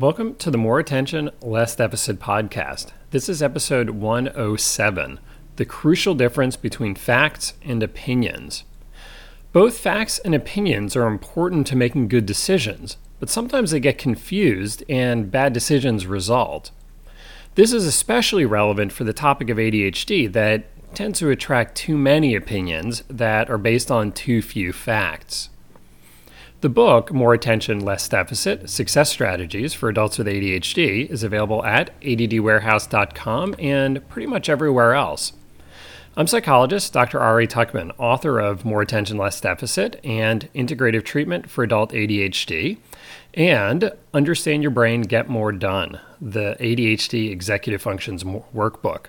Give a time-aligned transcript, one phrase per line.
[0.00, 2.92] Welcome to the More Attention, Less Deficit podcast.
[3.10, 5.18] This is episode 107
[5.56, 8.62] The Crucial Difference Between Facts and Opinions.
[9.52, 14.84] Both facts and opinions are important to making good decisions, but sometimes they get confused
[14.88, 16.70] and bad decisions result.
[17.56, 22.36] This is especially relevant for the topic of ADHD that tends to attract too many
[22.36, 25.48] opinions that are based on too few facts.
[26.60, 31.98] The book, More Attention, Less Deficit Success Strategies for Adults with ADHD, is available at
[32.00, 35.34] addwarehouse.com and pretty much everywhere else.
[36.16, 37.20] I'm psychologist Dr.
[37.20, 42.78] Ari Tuckman, author of More Attention, Less Deficit and Integrative Treatment for Adult ADHD,
[43.34, 49.06] and Understand Your Brain, Get More Done, the ADHD Executive Functions Workbook.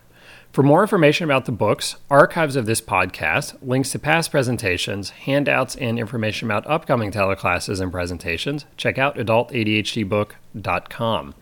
[0.60, 5.78] For more information about the books, archives of this podcast, links to past presentations, handouts,
[5.78, 11.36] and information about upcoming teleclasses and presentations, check out adultadhdbook.com.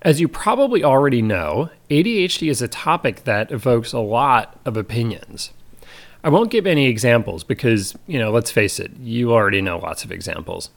[0.00, 5.50] As you probably already know, ADHD is a topic that evokes a lot of opinions.
[6.24, 10.02] I won't give any examples because, you know, let's face it, you already know lots
[10.02, 10.70] of examples.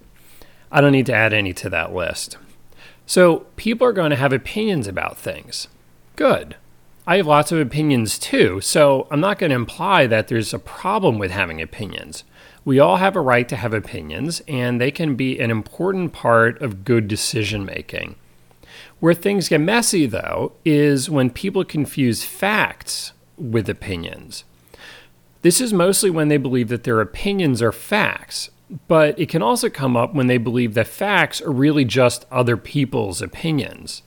[0.70, 2.36] I don't need to add any to that list.
[3.06, 5.70] So, people are going to have opinions about things.
[6.18, 6.58] Good.
[7.12, 10.58] I have lots of opinions too, so I'm not going to imply that there's a
[10.60, 12.24] problem with having opinions.
[12.64, 16.62] We all have a right to have opinions, and they can be an important part
[16.62, 18.16] of good decision making.
[19.02, 24.46] Where things get messy, though, is when people confuse facts with opinions.
[25.42, 28.52] This is mostly when they believe that their opinions are facts,
[28.88, 32.56] but it can also come up when they believe that facts are really just other
[32.56, 34.02] people's opinions.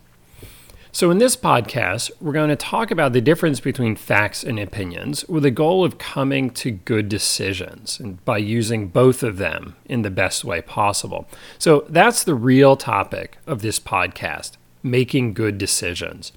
[0.95, 5.28] So, in this podcast, we're going to talk about the difference between facts and opinions
[5.28, 10.03] with the goal of coming to good decisions and by using both of them in
[10.03, 11.27] the best way possible.
[11.59, 14.53] So, that's the real topic of this podcast
[14.84, 16.31] making good decisions.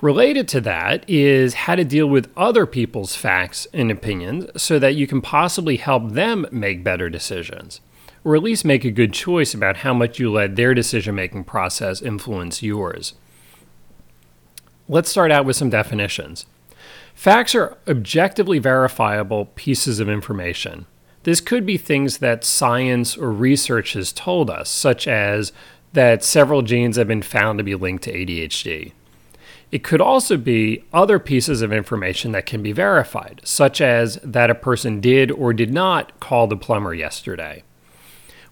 [0.00, 4.94] Related to that is how to deal with other people's facts and opinions so that
[4.94, 7.80] you can possibly help them make better decisions,
[8.22, 11.42] or at least make a good choice about how much you let their decision making
[11.42, 13.14] process influence yours.
[14.88, 16.46] Let's start out with some definitions.
[17.14, 20.86] Facts are objectively verifiable pieces of information.
[21.24, 25.52] This could be things that science or research has told us, such as
[25.92, 28.92] that several genes have been found to be linked to ADHD.
[29.72, 34.50] It could also be other pieces of information that can be verified, such as that
[34.50, 37.64] a person did or did not call the plumber yesterday.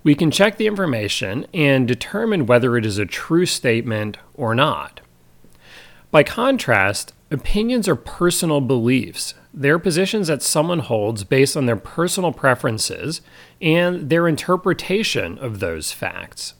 [0.02, 5.00] We can check the information and determine whether it is a true statement or not.
[6.14, 9.34] By contrast, opinions are personal beliefs.
[9.52, 13.20] They're positions that someone holds based on their personal preferences
[13.60, 16.54] and their interpretation of those facts.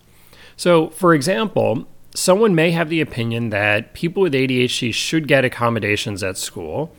[0.57, 6.25] So, for example, someone may have the opinion that people with ADHD should get accommodations
[6.25, 6.93] at school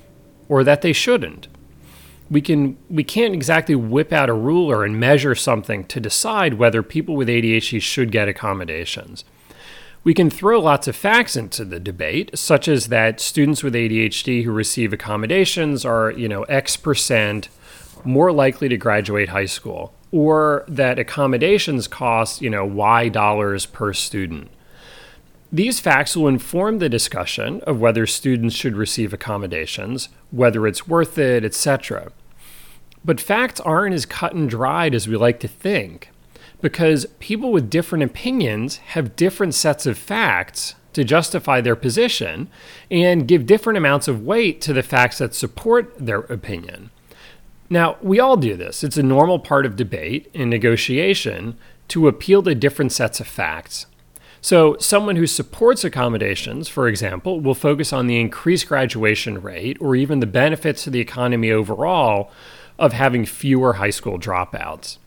[0.47, 1.49] or that they shouldn't.
[2.31, 6.81] We can we can't exactly whip out a ruler and measure something to decide whether
[6.81, 9.25] people with ADHD should get accommodations.
[10.05, 14.43] We can throw lots of facts into the debate, such as that students with ADHD
[14.43, 17.49] who receive accommodations are, you know, X percent
[18.03, 23.93] more likely to graduate high school, or that accommodations cost, you know, Y dollars per
[23.93, 24.51] student.
[25.51, 31.17] These facts will inform the discussion of whether students should receive accommodations, whether it's worth
[31.17, 32.11] it, etc.
[33.03, 36.11] But facts aren't as cut and dried as we like to think
[36.65, 42.47] because people with different opinions have different sets of facts to justify their position
[42.89, 46.89] and give different amounts of weight to the facts that support their opinion.
[47.69, 48.83] Now, we all do this.
[48.83, 51.55] It's a normal part of debate and negotiation
[51.89, 53.85] to appeal to different sets of facts.
[54.41, 59.95] So, someone who supports accommodations, for example, will focus on the increased graduation rate or
[59.95, 62.31] even the benefits to the economy overall
[62.79, 64.97] of having fewer high school dropouts.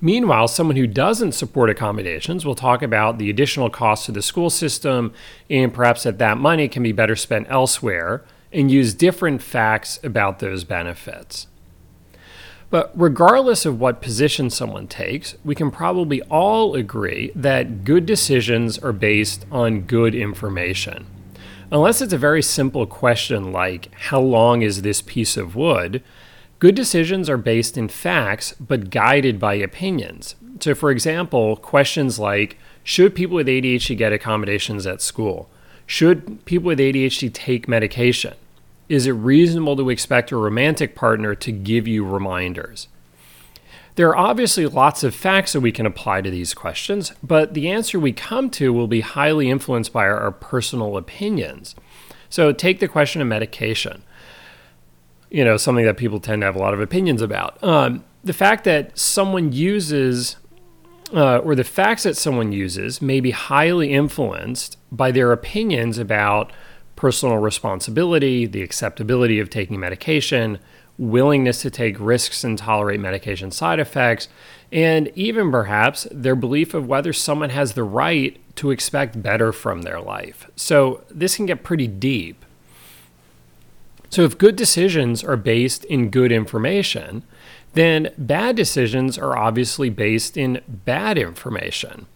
[0.00, 4.48] Meanwhile, someone who doesn't support accommodations will talk about the additional cost to the school
[4.48, 5.12] system
[5.50, 8.22] and perhaps that that money can be better spent elsewhere
[8.52, 11.48] and use different facts about those benefits.
[12.70, 18.78] But regardless of what position someone takes, we can probably all agree that good decisions
[18.78, 21.06] are based on good information.
[21.72, 26.02] Unless it's a very simple question like, how long is this piece of wood?
[26.58, 30.34] Good decisions are based in facts, but guided by opinions.
[30.58, 35.48] So, for example, questions like Should people with ADHD get accommodations at school?
[35.86, 38.34] Should people with ADHD take medication?
[38.88, 42.88] Is it reasonable to expect a romantic partner to give you reminders?
[43.94, 47.68] There are obviously lots of facts that we can apply to these questions, but the
[47.68, 51.74] answer we come to will be highly influenced by our, personal opinions.
[52.30, 54.02] So, take the question of medication.
[55.30, 57.62] You know, something that people tend to have a lot of opinions about.
[57.62, 60.36] Um, the fact that someone uses
[61.14, 66.52] uh, or the facts that someone uses may be highly influenced by their opinions about
[66.96, 70.58] personal responsibility, the acceptability of taking medication,
[70.98, 74.28] willingness to take risks and tolerate medication side effects,
[74.72, 79.82] and even perhaps their belief of whether someone has the right to expect better from
[79.82, 80.50] their life.
[80.56, 82.44] So this can get pretty deep.
[84.10, 87.24] So, if good decisions are based in good information,
[87.74, 92.06] then bad decisions are obviously based in bad information.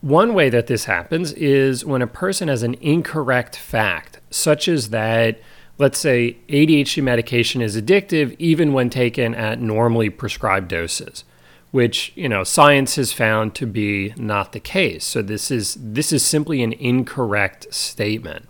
[0.00, 4.90] One way that this happens is when a person has an incorrect fact, such as
[4.90, 5.40] that,
[5.78, 11.22] let's say, ADHD medication is addictive even when taken at normally prescribed doses,
[11.70, 15.04] which, you know, science has found to be not the case.
[15.04, 18.48] So this is this is simply an incorrect statement.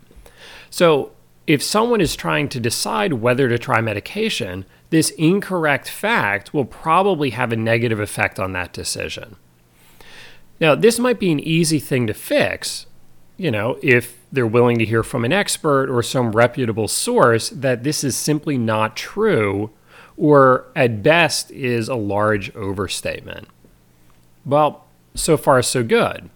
[0.71, 1.13] So
[1.47, 7.31] if someone is trying to decide whether to try medication, this incorrect fact will probably
[7.31, 9.37] have a negative effect on that decision.
[10.61, 12.87] Now, this might be an easy thing to fix,
[13.37, 17.83] you know, if they're willing to hear from an expert or some reputable source that
[17.83, 19.71] this is simply not true,
[20.17, 23.49] or at best is a large overstatement.
[24.45, 24.85] Well,
[25.15, 26.31] so far, so good.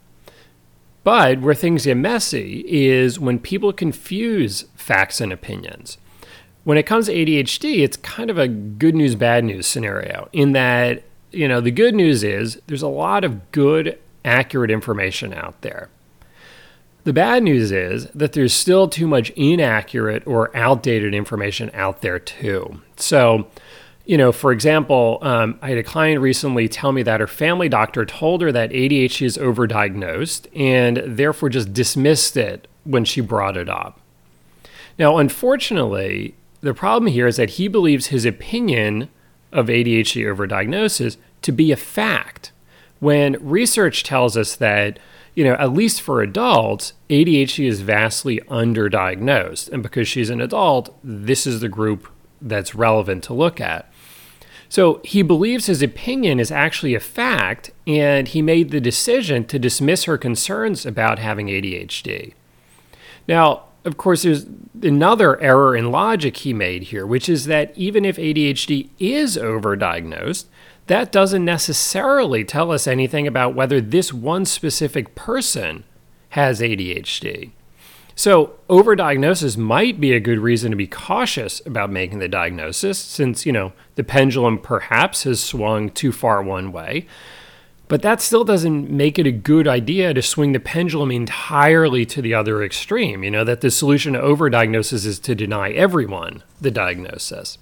[1.07, 5.99] But where things get messy is when people confuse facts and opinions
[6.65, 10.51] when it comes to ADHD, it's kind of a good news, bad news scenario in
[10.51, 15.61] that, you know, the good news is there's a lot of good, accurate information out
[15.61, 15.91] there.
[17.05, 22.19] The bad news is that there's still too much inaccurate or outdated information out there,
[22.19, 22.83] too.
[22.97, 23.47] So,
[24.07, 27.69] you know, for example, um, I had a client recently tell me that her family
[27.69, 33.57] doctor told her that ADHD is overdiagnosed and therefore just dismissed it when she brought
[33.57, 34.01] it up.
[34.97, 39.09] Now, unfortunately, the problem here is that he believes his opinion
[39.53, 42.53] of ADHD overdiagnosis to be a fact.
[43.01, 44.99] When research tells us that
[45.35, 49.71] you know at least for adults ADHD is vastly underdiagnosed.
[49.71, 52.09] And because she's an adult this is the group
[52.41, 53.91] that's relevant to look at
[54.69, 59.59] so he believes his opinion is actually a fact and he made the decision to
[59.59, 62.33] dismiss her concerns about having ADHD
[63.29, 64.47] now of course, there's
[64.83, 70.47] another error in logic he made here, which is that even if ADHD is overdiagnosed,
[70.89, 75.85] that doesn't necessarily tell us anything about whether this one specific person
[76.31, 77.53] has ADHD.
[78.19, 83.45] So, overdiagnosis might be a good reason to be cautious about making the diagnosis, since,
[83.45, 87.07] you know, the pendulum perhaps has swung too far one way.
[87.89, 92.23] But that still doesn't make it a good idea to swing the pendulum entirely to
[92.23, 93.23] the other extreme.
[93.23, 97.59] You know, that the solution to overdiagnosis is to deny everyone the diagnosis.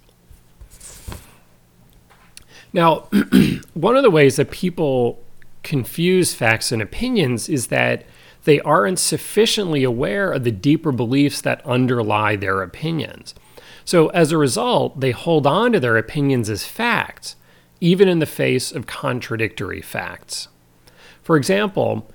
[2.72, 3.08] Now,
[3.74, 5.20] one of the ways that people
[5.64, 8.06] confuse facts and opinions is that
[8.44, 13.34] they aren't sufficiently aware of the deeper beliefs that underlie their opinions.
[13.84, 17.36] So, as a result, they hold on to their opinions as facts
[17.84, 20.48] even in the face of contradictory facts.
[21.22, 22.10] For example,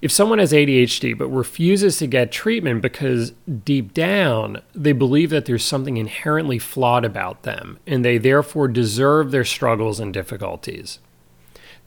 [0.00, 3.32] if someone has ADHD but refuses to get treatment because
[3.64, 9.30] deep down they believe that there's something inherently flawed about them and they therefore deserve
[9.30, 11.00] their struggles and difficulties,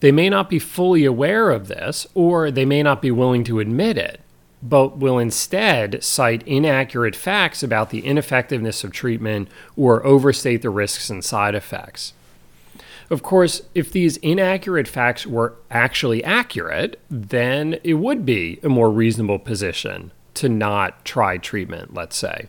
[0.02, 3.60] they may not be fully aware of this or they may not be willing to
[3.60, 4.20] admit it,
[4.62, 11.10] but will instead cite inaccurate facts about the ineffectiveness of treatment or overstate the risks
[11.10, 12.14] and side effects.
[13.10, 18.90] Of course, if these inaccurate facts were actually accurate, then it would be a more
[18.90, 22.48] reasonable position to not try treatment, let's say.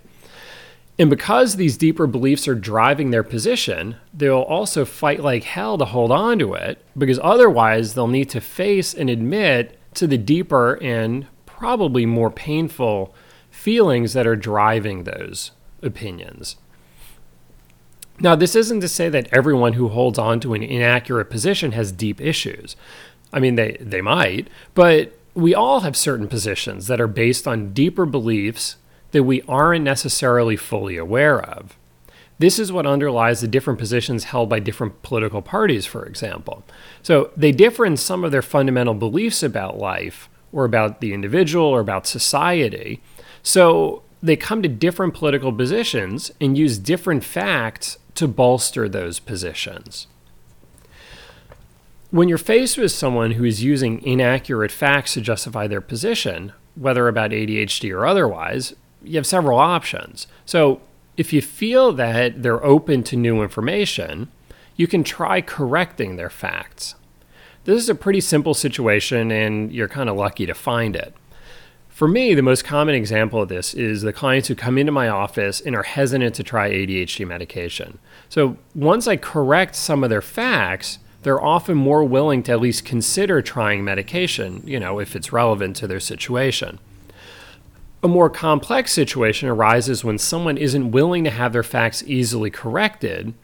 [0.99, 5.85] And because these deeper beliefs are driving their position, they'll also fight like hell to
[5.87, 10.75] hold on to it because otherwise they'll need to face and admit to the deeper
[10.83, 13.15] and probably more painful
[13.51, 16.57] feelings that are driving those opinions.
[18.21, 21.91] Now, this isn't to say that everyone who holds on to an inaccurate position has
[21.91, 22.77] deep issues.
[23.33, 27.73] I mean, they, they might, but we all have certain positions that are based on
[27.73, 28.77] deeper beliefs
[29.13, 31.77] that we aren't necessarily fully aware of.
[32.39, 36.65] This is what underlies the different positions held by different political parties, for example.
[37.03, 41.67] So they differ in some of their fundamental beliefs about life, or about the individual,
[41.67, 43.01] or about society.
[43.43, 50.07] So they come to different political positions and use different facts to bolster those positions.
[52.11, 57.09] When you're faced with someone who is using inaccurate facts to justify their position, whether
[57.09, 58.75] about ADHD or otherwise,
[59.05, 60.27] you have several options.
[60.47, 60.81] So,
[61.17, 64.29] if you feel that they're open to new information,
[64.77, 66.95] you can try correcting their facts.
[67.65, 71.15] This is a pretty simple situation, and you're kind of lucky to find it.
[71.89, 75.09] For me, the most common example of this is the clients who come into my
[75.09, 77.99] office and are hesitant to try ADHD medication.
[78.29, 82.85] So, once I correct some of their facts, they're often more willing to at least
[82.85, 86.81] consider trying medication, you know, if it's relevant to their situation.
[88.03, 93.35] A more complex situation arises when someone isn't willing to have their facts easily corrected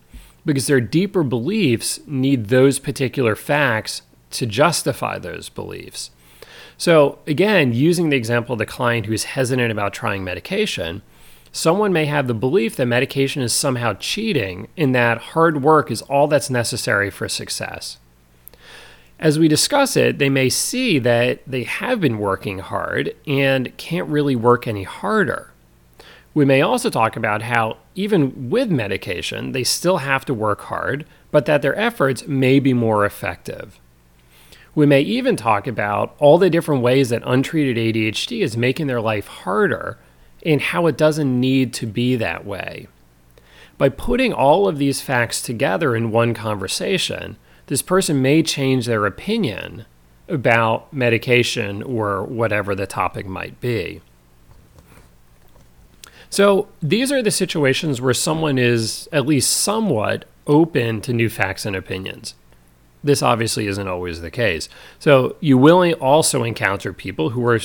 [0.44, 6.10] because their deeper beliefs need those particular facts to justify those beliefs.
[6.76, 11.02] So, again, using the example of the client who's hesitant about trying medication,
[11.52, 16.02] Someone may have the belief that medication is somehow cheating, in that hard work is
[16.02, 17.98] all that's necessary for success.
[19.20, 24.08] As we discuss it, they may see that they have been working hard and can't
[24.08, 25.50] really work any harder.
[26.34, 31.04] We may also talk about how, even with medication, they still have to work hard,
[31.32, 33.80] but that their efforts may be more effective.
[34.72, 39.00] We may even talk about all the different ways that untreated ADHD is making their
[39.00, 39.98] life harder
[40.46, 42.86] and how it doesn't need to be that way.
[43.76, 47.36] By putting all of these facts together in one conversation,
[47.68, 49.86] this person may change their opinion
[50.28, 54.00] about medication or whatever the topic might be.
[56.30, 61.64] So, these are the situations where someone is at least somewhat open to new facts
[61.64, 62.34] and opinions.
[63.04, 64.68] This obviously isn't always the case.
[64.98, 67.60] So you will also encounter people who are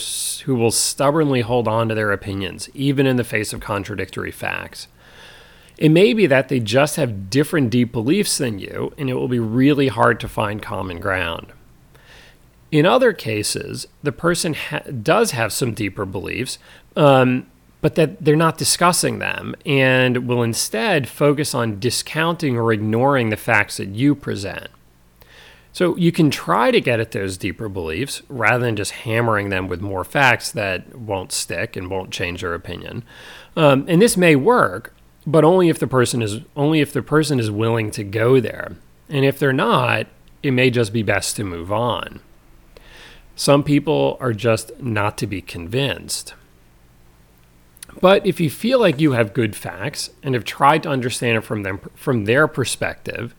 [0.45, 4.87] who will stubbornly hold on to their opinions even in the face of contradictory facts.
[5.77, 9.27] It may be that they just have different deep beliefs than you and it will
[9.27, 11.47] be really hard to find common ground.
[12.71, 16.57] In other cases, the person ha- does have some deeper beliefs,
[16.95, 17.45] um,
[17.81, 23.37] but that they're not discussing them and will instead focus on discounting or ignoring the
[23.37, 24.69] facts that you present.
[25.73, 29.67] So you can try to get at those deeper beliefs rather than just hammering them
[29.67, 33.03] with more facts that won't stick and won't change their opinion.
[33.57, 34.92] Um, and this may work,
[35.25, 38.75] but only if the person is only if the person is willing to go there.
[39.09, 40.07] And if they're not,
[40.41, 42.19] it may just be best to move on.
[43.35, 46.33] Some people are just not to be convinced.
[48.01, 51.41] But if you feel like you have good facts and have tried to understand it
[51.41, 53.35] from them from their perspective,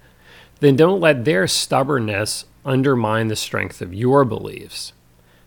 [0.60, 4.92] then don't let their stubbornness undermine the strength of your beliefs.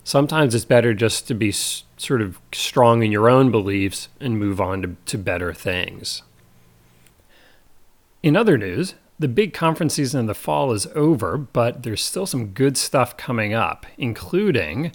[0.08, 4.40] Sometimes it's better just to be s- sort of strong in your own beliefs and
[4.40, 6.22] move on to, to better things.
[8.24, 12.26] In other news, the big conference season in the fall is over, but there's still
[12.26, 14.94] some good stuff coming up, including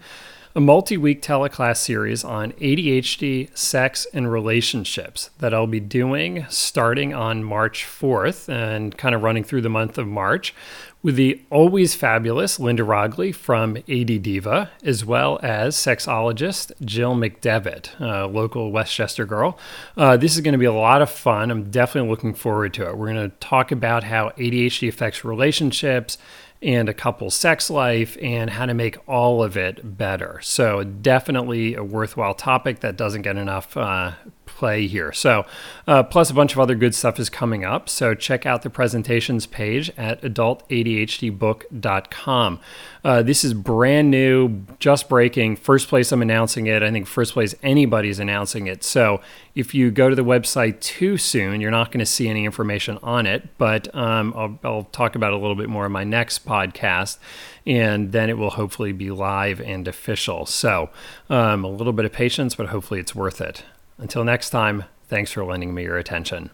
[0.55, 7.13] a multi week teleclass series on ADHD, sex, and relationships that I'll be doing starting
[7.13, 10.55] on March 4th and kind of running through the month of March
[11.03, 18.27] with the always fabulous Linda Roggli from ADDiva, as well as sexologist Jill McDevitt, a
[18.27, 19.59] local West Chester girl.
[19.97, 21.51] Uh, this is going to be a lot of fun.
[21.51, 22.97] I'm definitely looking forward to it.
[22.97, 26.19] We're going to talk about how ADHD affects relationships
[26.63, 30.39] and a couple's sex life and how to make all of it better.
[30.43, 34.13] So, definitely a worthwhile topic that doesn't get enough uh,
[34.57, 35.13] play here.
[35.13, 35.45] So,
[35.87, 37.89] uh, plus a bunch of other good stuff is coming up.
[37.89, 42.61] So, check out the presentations page at adultadhdbook.com.
[43.05, 45.57] Uh, this is brand new, just breaking.
[45.57, 46.83] First place I'm announcing it.
[46.83, 48.85] I think first place anybody's announcing it.
[48.85, 49.21] So,
[49.55, 52.99] if you go to the website too soon, you're not going to see any information
[53.03, 53.57] on it.
[53.59, 57.19] But um, I'll, I'll talk about it a little bit more in my next podcast
[57.67, 60.47] and then it will hopefully be live and official.
[60.47, 60.91] So,
[61.31, 63.65] um, a little bit of patience, but hopefully it's worth it.
[64.03, 66.51] Until next time, thanks for lending me your attention.